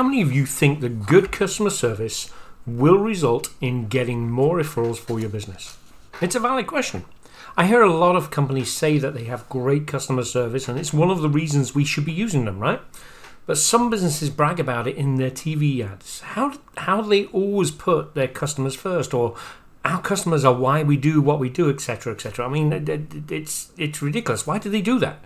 [0.00, 2.30] How many of you think that good customer service
[2.66, 5.76] will result in getting more referrals for your business?
[6.22, 7.04] It's a valid question.
[7.54, 10.94] I hear a lot of companies say that they have great customer service, and it's
[10.94, 12.80] one of the reasons we should be using them, right?
[13.44, 16.20] But some businesses brag about it in their TV ads.
[16.20, 19.36] How how do they always put their customers first, or
[19.84, 22.46] our customers are why we do what we do, etc., etc.
[22.46, 22.72] I mean,
[23.28, 24.46] it's it's ridiculous.
[24.46, 25.22] Why do they do that?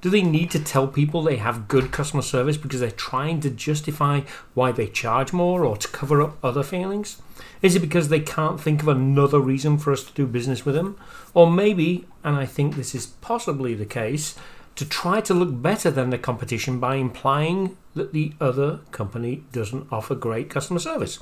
[0.00, 3.50] Do they need to tell people they have good customer service because they're trying to
[3.50, 4.20] justify
[4.54, 7.20] why they charge more or to cover up other failings?
[7.62, 10.76] Is it because they can't think of another reason for us to do business with
[10.76, 10.96] them?
[11.34, 14.36] Or maybe, and I think this is possibly the case,
[14.76, 19.88] to try to look better than the competition by implying that the other company doesn't
[19.90, 21.18] offer great customer service?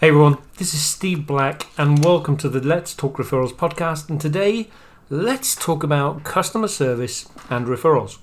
[0.00, 4.10] Hey everyone, this is Steve Black, and welcome to the Let's Talk Referrals podcast.
[4.10, 4.68] And today,
[5.12, 8.16] let's talk about customer service and referrals.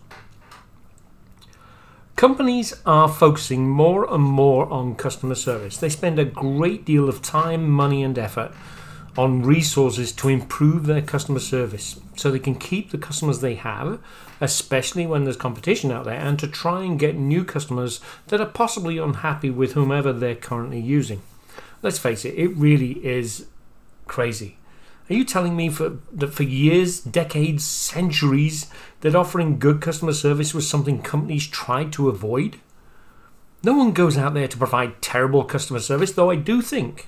[2.15, 5.77] Companies are focusing more and more on customer service.
[5.77, 8.51] They spend a great deal of time, money, and effort
[9.15, 13.99] on resources to improve their customer service so they can keep the customers they have,
[14.41, 18.47] especially when there's competition out there, and to try and get new customers that are
[18.47, 21.21] possibly unhappy with whomever they're currently using.
[21.83, 23.45] Let's face it, it really is
[24.07, 24.58] crazy.
[25.09, 28.67] Are you telling me for that for years, decades, centuries,
[29.01, 32.57] that offering good customer service was something companies tried to avoid?
[33.63, 37.07] No one goes out there to provide terrible customer service, though I do think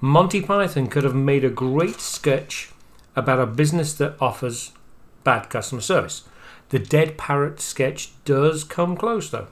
[0.00, 2.70] Monty Python could have made a great sketch
[3.16, 4.72] about a business that offers
[5.24, 6.24] bad customer service.
[6.68, 9.48] The Dead Parrot sketch does come close, though.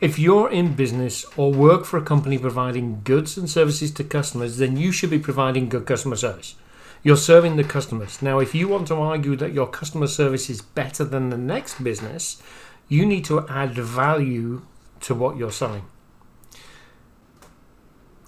[0.00, 4.56] If you're in business or work for a company providing goods and services to customers,
[4.56, 6.54] then you should be providing good customer service.
[7.02, 8.22] You're serving the customers.
[8.22, 11.84] Now, if you want to argue that your customer service is better than the next
[11.84, 12.42] business,
[12.88, 14.62] you need to add value
[15.00, 15.84] to what you're selling.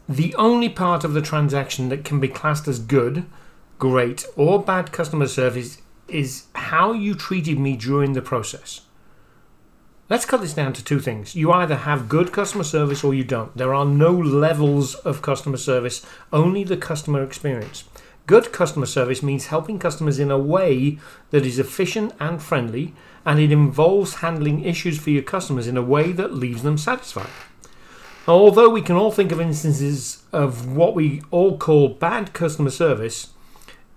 [0.07, 3.25] The only part of the transaction that can be classed as good,
[3.79, 8.83] great, or bad customer service is how you treated me during the process.
[10.13, 11.35] Let's cut this down to two things.
[11.35, 13.57] You either have good customer service or you don't.
[13.57, 17.85] There are no levels of customer service, only the customer experience.
[18.27, 20.99] Good customer service means helping customers in a way
[21.31, 22.93] that is efficient and friendly,
[23.25, 27.31] and it involves handling issues for your customers in a way that leaves them satisfied.
[28.29, 33.31] Although we can all think of instances of what we all call bad customer service,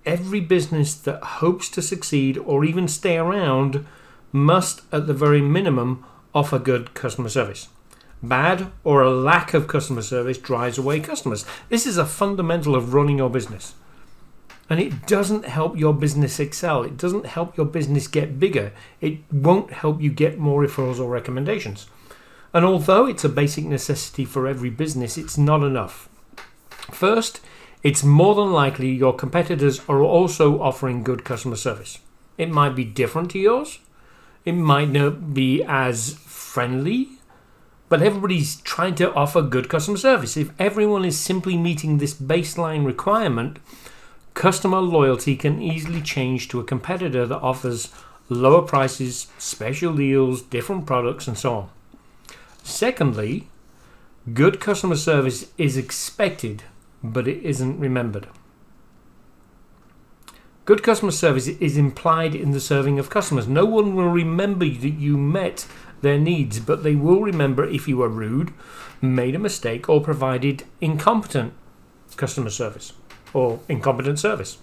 [0.05, 3.85] every business that hopes to succeed or even stay around
[4.35, 7.69] must, at the very minimum, offer good customer service.
[8.21, 11.45] Bad or a lack of customer service drives away customers.
[11.69, 13.75] This is a fundamental of running your business.
[14.69, 16.83] And it doesn't help your business excel.
[16.83, 18.73] It doesn't help your business get bigger.
[18.99, 21.87] It won't help you get more referrals or recommendations.
[22.53, 26.09] And although it's a basic necessity for every business, it's not enough.
[26.91, 27.41] First,
[27.83, 31.99] it's more than likely your competitors are also offering good customer service.
[32.37, 33.79] It might be different to yours,
[34.45, 37.09] it might not be as friendly,
[37.89, 40.37] but everybody's trying to offer good customer service.
[40.37, 43.57] If everyone is simply meeting this baseline requirement,
[44.33, 47.91] customer loyalty can easily change to a competitor that offers
[48.29, 51.69] lower prices, special deals, different products, and so on.
[52.63, 53.47] Secondly,
[54.33, 56.63] good customer service is expected,
[57.03, 58.27] but it isn't remembered.
[60.65, 63.47] Good customer service is implied in the serving of customers.
[63.47, 65.67] No one will remember that you met
[66.01, 68.51] their needs, but they will remember if you were rude,
[68.99, 71.53] made a mistake, or provided incompetent
[72.15, 72.93] customer service
[73.31, 74.57] or incompetent service.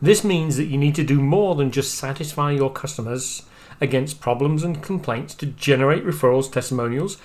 [0.00, 3.42] This means that you need to do more than just satisfy your customers
[3.80, 7.18] against problems and complaints to generate referrals, testimonials,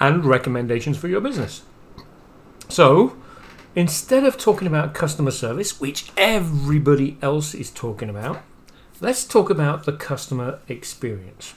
[0.00, 1.62] and recommendations for your business.
[2.68, 3.16] So,
[3.76, 8.40] Instead of talking about customer service, which everybody else is talking about,
[9.00, 11.54] let's talk about the customer experience.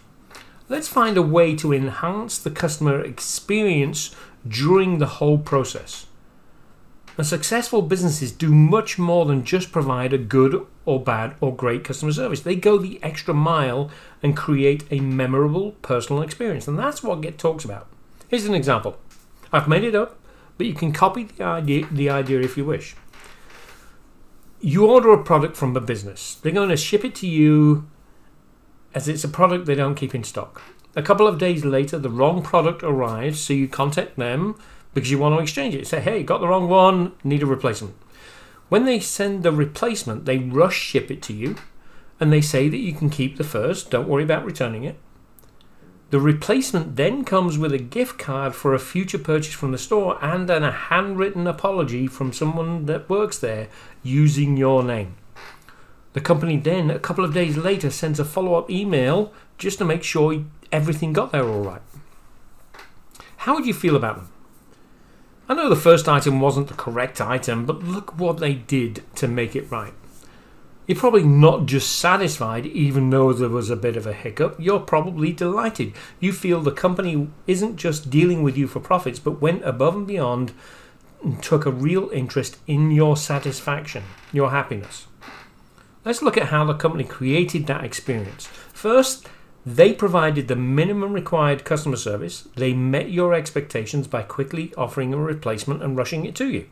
[0.67, 4.15] Let's find a way to enhance the customer experience
[4.47, 6.07] during the whole process.
[7.19, 11.83] And successful businesses do much more than just provide a good or bad or great
[11.83, 12.41] customer service.
[12.41, 13.91] They go the extra mile
[14.23, 16.67] and create a memorable personal experience.
[16.67, 17.87] And that's what Get talks about.
[18.27, 18.97] Here's an example.
[19.53, 20.19] I've made it up
[20.57, 22.95] but you can copy the idea, the idea if you wish.
[24.59, 26.36] You order a product from a business.
[26.36, 27.88] They're going to ship it to you
[28.94, 30.62] as it's a product they don't keep in stock.
[30.95, 34.59] A couple of days later, the wrong product arrives, so you contact them
[34.95, 35.86] because you want to exchange it.
[35.86, 37.95] Say, hey, got the wrong one, need a replacement.
[38.69, 41.56] When they send the replacement, they rush ship it to you
[42.19, 44.98] and they say that you can keep the first, don't worry about returning it.
[46.09, 50.18] The replacement then comes with a gift card for a future purchase from the store
[50.24, 53.68] and then a handwritten apology from someone that works there
[54.04, 55.15] using your name.
[56.13, 59.86] The company then, a couple of days later, sends a follow up email just to
[59.86, 61.81] make sure everything got there all right.
[63.38, 64.30] How would you feel about them?
[65.50, 69.27] I know the first item wasn't the correct item, but look what they did to
[69.27, 69.94] make it right.
[70.87, 74.55] You're probably not just satisfied, even though there was a bit of a hiccup.
[74.57, 75.93] You're probably delighted.
[76.21, 80.07] You feel the company isn't just dealing with you for profits, but went above and
[80.07, 80.53] beyond
[81.21, 85.07] and took a real interest in your satisfaction, your happiness.
[86.05, 88.47] Let's look at how the company created that experience.
[88.71, 89.27] First,
[89.65, 92.47] they provided the minimum required customer service.
[92.55, 96.69] They met your expectations by quickly offering a replacement and rushing it to you.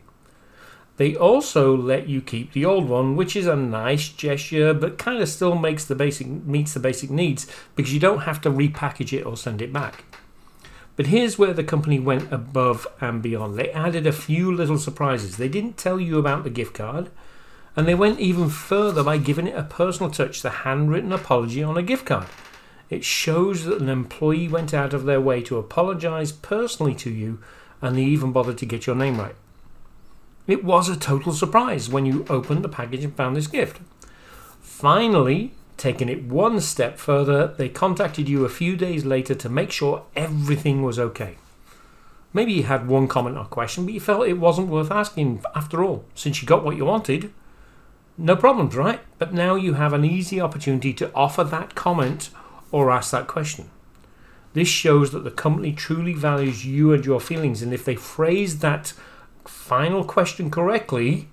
[0.96, 5.22] They also let you keep the old one, which is a nice gesture, but kind
[5.22, 9.12] of still makes the basic meets the basic needs because you don't have to repackage
[9.12, 10.04] it or send it back.
[10.96, 13.56] But here's where the company went above and beyond.
[13.56, 15.36] They added a few little surprises.
[15.36, 17.10] They didn't tell you about the gift card,
[17.76, 21.76] and they went even further by giving it a personal touch, the handwritten apology on
[21.76, 22.26] a gift card.
[22.88, 27.40] It shows that an employee went out of their way to apologize personally to you,
[27.82, 29.34] and they even bothered to get your name right.
[30.46, 33.80] It was a total surprise when you opened the package and found this gift.
[34.60, 39.70] Finally, taking it one step further, they contacted you a few days later to make
[39.70, 41.36] sure everything was okay.
[42.32, 45.82] Maybe you had one comment or question, but you felt it wasn't worth asking after
[45.82, 47.32] all, since you got what you wanted.
[48.18, 49.00] No problems, right?
[49.18, 52.30] But now you have an easy opportunity to offer that comment
[52.70, 53.70] or ask that question.
[54.52, 58.60] This shows that the company truly values you and your feelings, and if they phrase
[58.60, 58.92] that
[59.48, 61.28] final question correctly,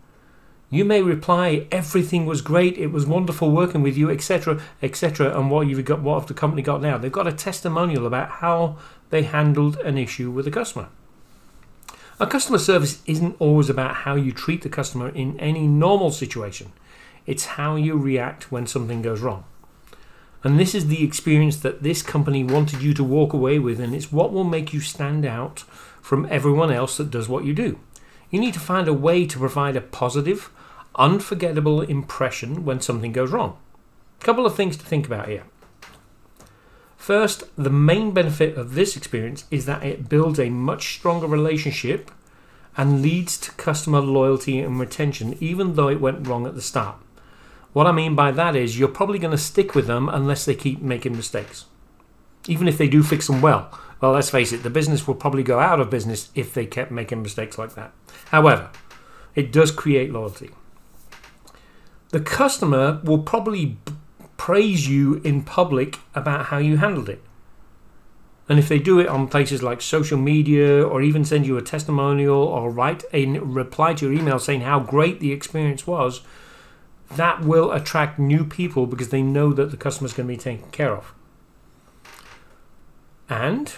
[0.69, 2.77] you may reply, "Everything was great.
[2.77, 6.33] It was wonderful working with you, etc., etc." And what you've got, what have the
[6.33, 6.98] company got now?
[6.98, 8.77] They've got a testimonial about how
[9.10, 10.88] they handled an issue with a customer.
[12.19, 16.71] A customer service isn't always about how you treat the customer in any normal situation.
[17.25, 19.44] It's how you react when something goes wrong.
[20.44, 23.95] And this is the experience that this company wanted you to walk away with, and
[23.95, 25.63] it's what will make you stand out
[26.01, 27.80] from everyone else that does what you do.
[28.33, 30.50] You need to find a way to provide a positive,
[30.95, 33.59] unforgettable impression when something goes wrong.
[34.19, 35.44] A couple of things to think about here.
[36.97, 42.09] First, the main benefit of this experience is that it builds a much stronger relationship
[42.75, 46.95] and leads to customer loyalty and retention, even though it went wrong at the start.
[47.74, 50.56] What I mean by that is you're probably going to stick with them unless they
[50.56, 51.65] keep making mistakes.
[52.48, 53.78] Even if they do fix them well.
[54.01, 56.92] Well, let's face it, the business will probably go out of business if they kept
[56.92, 57.94] making mistakes like that.
[58.28, 58.69] However,
[59.36, 60.51] it does create loyalty.
[62.10, 63.78] The customer will probably
[64.38, 67.24] praise you in public about how you handled it.
[68.50, 71.62] And if they do it on places like social media or even send you a
[71.62, 76.22] testimonial or write a reply to your email saying how great the experience was,
[77.12, 80.38] that will attract new people because they know that the customer is going to be
[80.38, 81.13] taken care of.
[83.33, 83.74] And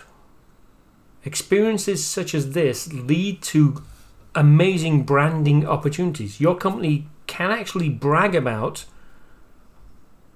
[1.24, 3.82] experiences such as this lead to
[4.36, 6.42] amazing branding opportunities.
[6.42, 8.84] Your company can actually brag about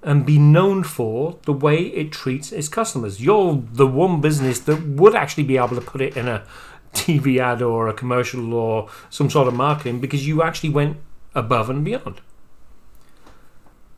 [0.02, 3.22] and be known for the way it treats its customers.
[3.22, 6.46] You're the one business that would actually be able to put it in a
[6.94, 10.96] TV ad or a commercial or some sort of marketing because you actually went
[11.36, 12.22] above and beyond.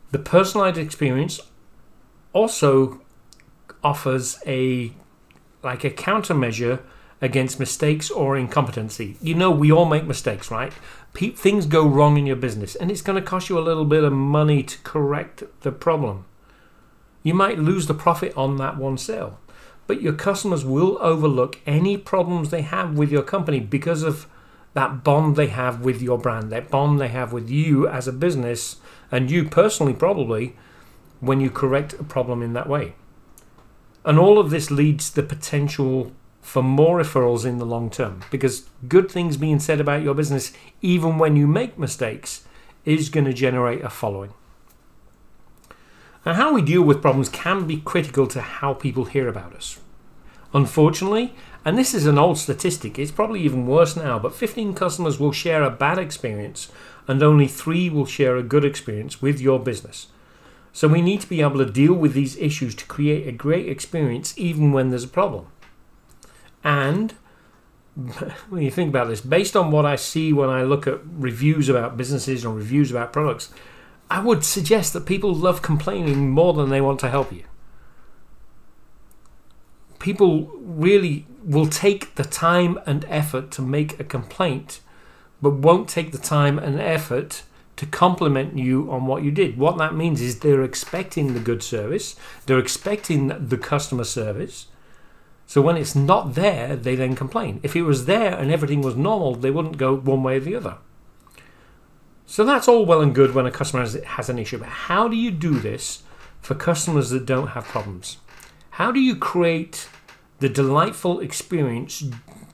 [0.09, 1.39] The personalized experience
[2.33, 3.01] also
[3.83, 4.93] offers a
[5.63, 6.79] like a countermeasure
[7.21, 9.15] against mistakes or incompetency.
[9.21, 10.73] You know, we all make mistakes, right?
[11.13, 13.85] Pe- things go wrong in your business, and it's going to cost you a little
[13.85, 16.25] bit of money to correct the problem.
[17.23, 19.39] You might lose the profit on that one sale,
[19.85, 24.25] but your customers will overlook any problems they have with your company because of
[24.73, 28.13] that bond they have with your brand, that bond they have with you as a
[28.13, 28.77] business,
[29.11, 30.55] and you personally, probably,
[31.19, 32.95] when you correct a problem in that way.
[34.03, 38.21] And all of this leads to the potential for more referrals in the long term
[38.31, 42.45] because good things being said about your business, even when you make mistakes,
[42.83, 44.33] is going to generate a following.
[46.25, 49.79] How we deal with problems can be critical to how people hear about us.
[50.53, 55.19] Unfortunately, and this is an old statistic, it's probably even worse now, but 15 customers
[55.19, 56.71] will share a bad experience
[57.07, 60.07] and only 3 will share a good experience with your business.
[60.73, 63.67] So we need to be able to deal with these issues to create a great
[63.67, 65.47] experience even when there's a problem.
[66.63, 67.13] And
[68.49, 71.67] when you think about this, based on what I see when I look at reviews
[71.67, 73.53] about businesses or reviews about products,
[74.09, 77.43] I would suggest that people love complaining more than they want to help you.
[80.01, 84.81] people really will take the time and effort to make a complaint,
[85.41, 87.43] but won't take the time and effort
[87.81, 89.57] to compliment you on what you did.
[89.57, 94.67] What that means is they're expecting the good service, they're expecting the customer service.
[95.47, 97.59] So when it's not there, they then complain.
[97.63, 100.55] If it was there and everything was normal, they wouldn't go one way or the
[100.55, 100.77] other.
[102.27, 104.59] So that's all well and good when a customer has, has an issue.
[104.59, 106.03] But how do you do this
[106.39, 108.17] for customers that don't have problems?
[108.77, 109.89] How do you create
[110.37, 112.03] the delightful experience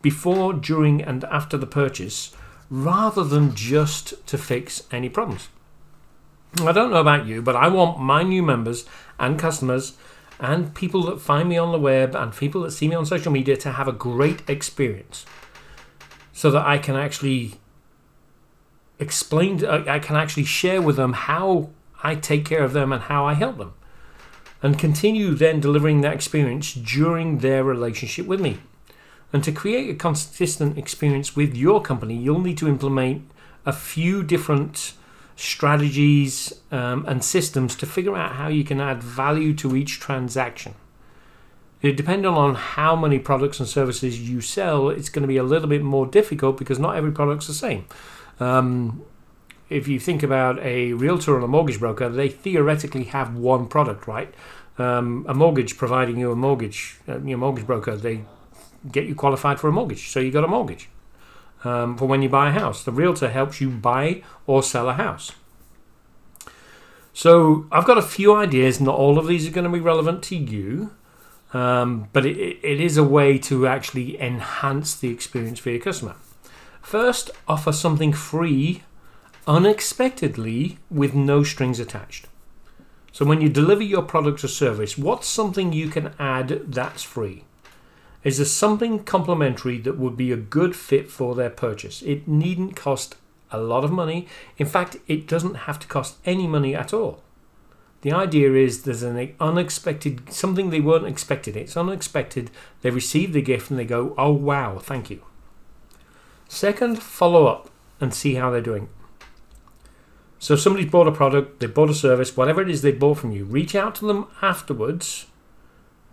[0.01, 2.34] before, during, and after the purchase
[2.69, 5.50] rather than just to fix any problems?
[6.62, 8.86] I don't know about you, but I want my new members
[9.19, 9.93] and customers
[10.39, 13.31] and people that find me on the web and people that see me on social
[13.31, 15.25] media to have a great experience
[16.31, 17.55] so that I can actually
[19.00, 21.69] explain, uh, I can actually share with them how
[22.03, 23.74] I take care of them and how I help them
[24.62, 28.59] and continue then delivering that experience during their relationship with me.
[29.34, 33.29] And to create a consistent experience with your company, you'll need to implement
[33.65, 34.93] a few different
[35.36, 40.74] strategies um, and systems to figure out how you can add value to each transaction.
[41.81, 45.43] It, depending on how many products and services you sell, it's going to be a
[45.43, 47.86] little bit more difficult because not every product's the same.
[48.39, 49.03] Um,
[49.69, 54.07] if you think about a realtor and a mortgage broker, they theoretically have one product,
[54.07, 54.34] right?
[54.79, 58.24] Um, a mortgage providing you a mortgage, uh, your mortgage broker, they
[58.91, 60.89] get you qualified for a mortgage, so you got a mortgage
[61.63, 62.84] um, for when you buy a house.
[62.84, 65.31] The realtor helps you buy or sell a house.
[67.13, 68.79] So I've got a few ideas.
[68.79, 70.91] Not all of these are going to be relevant to you,
[71.53, 76.15] um, but it, it is a way to actually enhance the experience for your customer.
[76.81, 78.84] First, offer something free
[79.48, 82.27] unexpectedly with no strings attached.
[83.12, 87.46] So when you deliver your product or service, what's something you can add that's free?
[88.27, 92.01] Is there something complementary that would be a good fit for their purchase?
[92.01, 93.15] It needn't cost
[93.51, 94.27] a lot of money.
[94.57, 97.24] In fact, it doesn't have to cost any money at all.
[98.01, 101.55] The idea is there's an unexpected something they weren't expecting.
[101.55, 102.51] It's unexpected.
[102.81, 105.22] They receive the gift and they go, "Oh wow, thank you."
[106.50, 107.69] Second, follow up
[108.01, 108.89] and see how they're doing.
[110.38, 113.31] So somebody's bought a product, they bought a service, whatever it is they bought from
[113.31, 115.27] you, reach out to them afterwards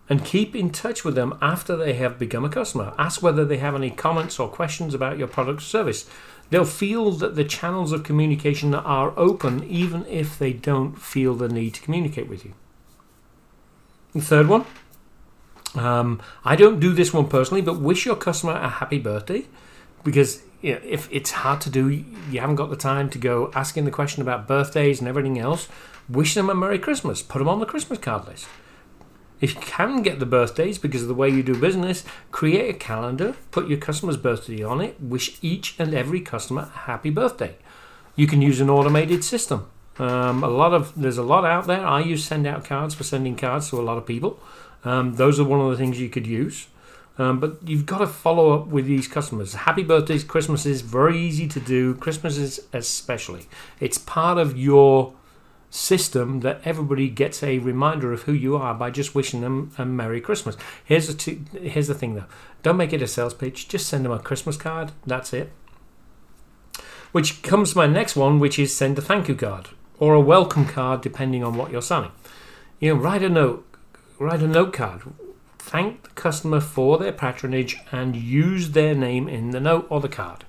[0.09, 2.93] and keep in touch with them after they have become a customer.
[2.99, 6.09] Ask whether they have any comments or questions about your product or service.
[6.51, 11.49] They'll feel that the channels of communication are open even if they don't feel the
[11.49, 12.55] need to communicate with you.
[14.13, 14.67] The third one,
[15.75, 19.47] um, I don't do this one personally, but wish your customer a happy birthday
[20.05, 23.51] because you know, if it's hard to do, you haven't got the time to go
[23.55, 25.67] asking the question about birthdays and everything else,
[26.09, 27.23] wish them a Merry Christmas.
[27.23, 28.47] Put them on the Christmas card list.
[29.45, 32.79] If you can get the birthdays because of the way you do business, create a
[32.79, 37.57] calendar, put your customer's birthday on it, wish each and every customer a happy birthday.
[38.17, 39.69] You can use an automated system.
[39.99, 41.87] Um, a lot of there's a lot out there.
[41.87, 44.41] I use send out cards for sending cards to a lot of people.
[44.83, 46.69] Um, those are one of the things you could use.
[47.19, 49.53] Um, but you've got to follow up with these customers.
[49.53, 51.95] Happy birthdays, Christmas is very easy to do.
[51.97, 53.47] Christmas is especially.
[53.79, 55.13] It's part of your
[55.75, 59.85] system that everybody gets a reminder of who you are by just wishing them a
[59.85, 60.57] Merry Christmas.
[60.85, 62.27] Here's the here's the thing though.
[62.63, 63.69] Don't make it a sales pitch.
[63.69, 64.93] Just send them a Christmas card.
[65.07, 65.53] That's it.
[67.13, 70.21] Which comes to my next one, which is send a thank you card or a
[70.21, 72.13] welcome card, depending on what you're selling.
[72.81, 73.67] You know, write a note.
[74.19, 75.03] Write a note card
[75.65, 80.09] thank the customer for their patronage and use their name in the note or the
[80.09, 80.45] card.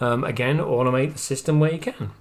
[0.00, 2.12] Um, again, automate the system where you can.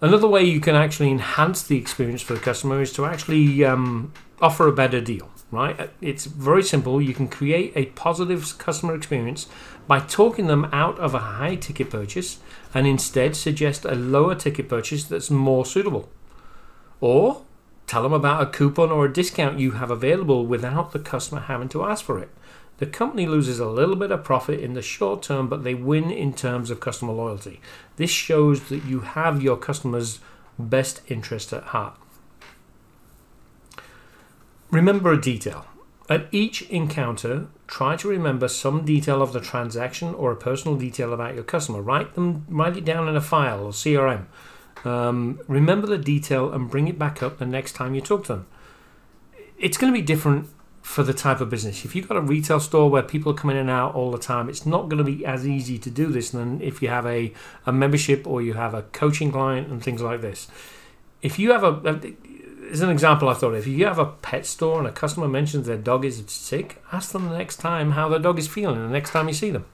[0.00, 4.12] Another way you can actually enhance the experience for the customer is to actually um,
[4.40, 5.90] offer a better deal, right?
[6.00, 7.00] It's very simple.
[7.00, 9.46] You can create a positive customer experience
[9.86, 12.38] by talking them out of a high ticket purchase
[12.74, 16.10] and instead suggest a lower ticket purchase that's more suitable.
[17.00, 17.42] Or
[17.86, 21.68] Tell them about a coupon or a discount you have available without the customer having
[21.68, 22.30] to ask for it.
[22.78, 26.10] The company loses a little bit of profit in the short term, but they win
[26.10, 27.60] in terms of customer loyalty.
[27.96, 30.20] This shows that you have your customers'
[30.58, 31.98] best interest at heart.
[34.70, 35.66] Remember a detail.
[36.08, 41.12] At each encounter, try to remember some detail of the transaction or a personal detail
[41.12, 41.80] about your customer.
[41.80, 44.26] Write them, write it down in a file or CRM.
[44.84, 48.34] Um, remember the detail and bring it back up the next time you talk to
[48.34, 48.46] them.
[49.58, 50.48] It's going to be different
[50.86, 51.84] for the type of business.
[51.84, 54.18] If you've got a retail store where people are coming in and out all the
[54.18, 57.04] time, it's not going to be as easy to do this than if you have
[57.04, 57.34] a,
[57.66, 60.46] a membership or you have a coaching client and things like this.
[61.22, 62.12] If you have a,
[62.70, 65.66] as an example, I thought if you have a pet store and a customer mentions
[65.66, 68.88] their dog is sick, ask them the next time how their dog is feeling the
[68.88, 69.66] next time you see them.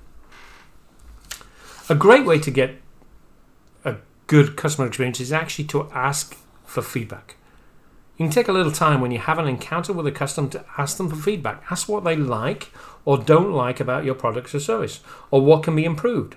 [1.90, 2.80] A great way to get
[3.84, 3.96] a
[4.28, 7.36] good customer experience is actually to ask for feedback.
[8.22, 10.64] You can take a little time when you have an encounter with a customer to
[10.78, 11.64] ask them for feedback.
[11.72, 12.70] Ask what they like
[13.04, 15.00] or don't like about your products or service,
[15.32, 16.36] or what can be improved.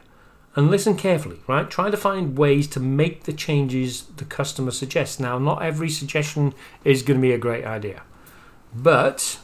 [0.55, 1.69] And listen carefully, right?
[1.69, 5.19] Try to find ways to make the changes the customer suggests.
[5.19, 8.01] Now, not every suggestion is going to be a great idea,
[8.73, 9.37] but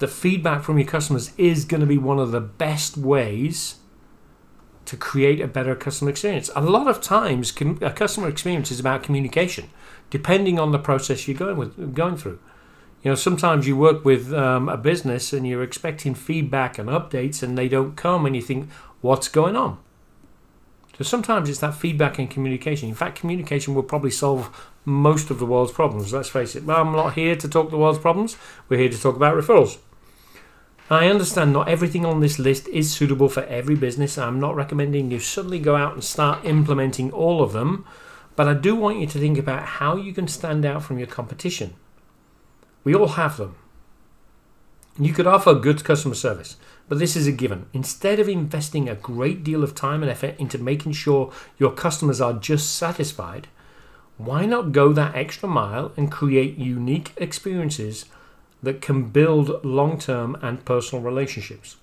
[0.00, 3.76] the feedback from your customers is going to be one of the best ways
[4.86, 6.50] to create a better customer experience.
[6.56, 7.52] A lot of times,
[7.82, 9.70] a customer experience is about communication,
[10.10, 12.38] depending on the process you're going with going through.
[13.02, 17.42] You know, sometimes you work with um, a business and you're expecting feedback and updates,
[17.42, 19.78] and they don't come, and you think, "What's going on?"
[20.98, 22.88] So sometimes it's that feedback and communication.
[22.88, 24.50] In fact, communication will probably solve
[24.86, 26.12] most of the world's problems.
[26.12, 26.64] Let's face it.
[26.64, 28.36] Well, I'm not here to talk the world's problems.
[28.68, 29.78] We're here to talk about referrals.
[30.88, 34.16] I understand not everything on this list is suitable for every business.
[34.16, 37.84] I'm not recommending you suddenly go out and start implementing all of them,
[38.36, 41.08] but I do want you to think about how you can stand out from your
[41.08, 41.74] competition.
[42.84, 43.56] We all have them.
[44.96, 46.56] You could offer good customer service,
[46.88, 47.66] but this is a given.
[47.72, 52.20] Instead of investing a great deal of time and effort into making sure your customers
[52.20, 53.48] are just satisfied,
[54.18, 58.04] why not go that extra mile and create unique experiences
[58.66, 61.76] that can build long term and personal relationships.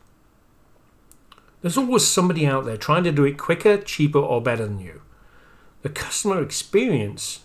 [1.61, 5.01] There's always somebody out there trying to do it quicker, cheaper, or better than you.
[5.81, 7.39] The customer experience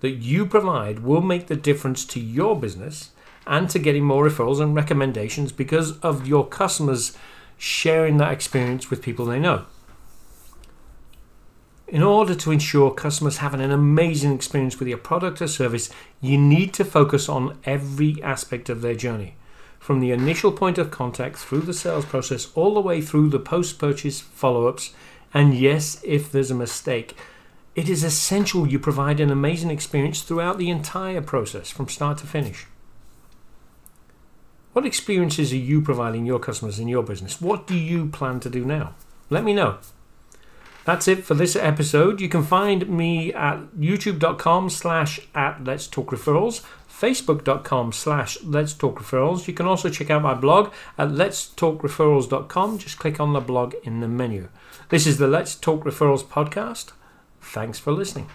[0.00, 3.10] that you provide will make the difference to your business
[3.46, 7.16] and to getting more referrals and recommendations because of your customers
[7.56, 9.66] sharing that experience with people they know.
[11.90, 16.38] In order to ensure customers having an amazing experience with your product or service, you
[16.38, 19.34] need to focus on every aspect of their journey.
[19.80, 23.40] From the initial point of contact through the sales process, all the way through the
[23.40, 24.94] post purchase follow ups,
[25.34, 27.16] and yes, if there's a mistake,
[27.74, 32.26] it is essential you provide an amazing experience throughout the entire process from start to
[32.26, 32.66] finish.
[34.74, 37.40] What experiences are you providing your customers in your business?
[37.40, 38.94] What do you plan to do now?
[39.28, 39.78] Let me know.
[40.90, 42.20] That's it for this episode.
[42.20, 48.98] You can find me at youtube.com slash at Let's Talk Referrals, facebook.com slash Let's Talk
[48.98, 49.46] Referrals.
[49.46, 52.78] You can also check out my blog at Let's Talk Referrals.com.
[52.78, 54.48] Just click on the blog in the menu.
[54.88, 56.90] This is the Let's Talk Referrals podcast.
[57.40, 58.26] Thanks for listening.